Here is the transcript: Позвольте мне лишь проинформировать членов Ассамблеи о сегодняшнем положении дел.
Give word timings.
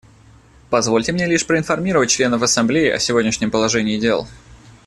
Позвольте 0.71 1.11
мне 1.11 1.27
лишь 1.27 1.45
проинформировать 1.45 2.09
членов 2.09 2.41
Ассамблеи 2.41 2.89
о 2.89 2.97
сегодняшнем 2.97 3.51
положении 3.51 3.99
дел. 3.99 4.27